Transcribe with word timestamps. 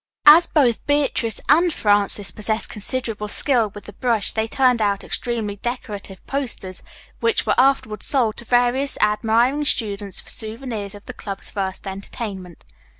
As 0.25 0.47
both 0.47 0.83
Beatrice 0.87 1.39
and 1.47 1.71
Frances 1.71 2.31
possessed 2.31 2.71
considerable 2.71 3.27
skill 3.27 3.69
with 3.75 3.85
the 3.85 3.93
brush 3.93 4.31
they 4.31 4.47
turned 4.47 4.81
out 4.81 5.03
extremely 5.03 5.57
decorative 5.57 6.25
posters, 6.25 6.81
which 7.19 7.45
were 7.45 7.53
afterward 7.55 8.01
sold 8.01 8.37
to 8.37 8.45
various 8.45 8.97
admiring 8.99 9.63
students 9.63 10.19
for 10.19 10.29
souvenirs 10.29 10.95
of 10.95 11.05
the 11.05 11.13
club's 11.13 11.51
first 11.51 11.85
entertainment. 11.85 12.63